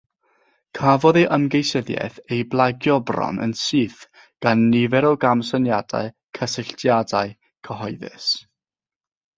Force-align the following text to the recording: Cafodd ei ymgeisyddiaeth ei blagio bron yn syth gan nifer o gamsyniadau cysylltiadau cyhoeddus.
Cafodd 0.77 1.17
ei 1.19 1.25
ymgeisyddiaeth 1.35 2.17
ei 2.31 2.39
blagio 2.53 2.95
bron 3.11 3.43
yn 3.47 3.55
syth 3.65 4.01
gan 4.47 4.65
nifer 4.73 5.09
o 5.11 5.13
gamsyniadau 5.27 6.11
cysylltiadau 6.41 7.37
cyhoeddus. 7.69 8.35